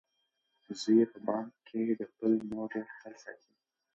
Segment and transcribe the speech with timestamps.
[0.79, 3.51] زوی یې په بن کې د خپلې مور ډېر خیال ساتي.